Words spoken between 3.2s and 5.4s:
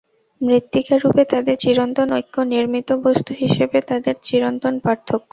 হিসাবে তাদের চিরন্তন পার্থক্য।